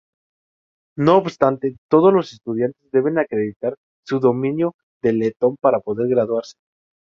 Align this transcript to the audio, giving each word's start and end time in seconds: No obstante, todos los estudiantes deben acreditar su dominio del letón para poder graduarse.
No 0.97 1.15
obstante, 1.17 1.77
todos 1.87 2.11
los 2.11 2.33
estudiantes 2.33 2.81
deben 2.91 3.19
acreditar 3.19 3.77
su 4.03 4.19
dominio 4.19 4.73
del 5.03 5.19
letón 5.19 5.57
para 5.61 5.79
poder 5.79 6.07
graduarse. 6.09 6.57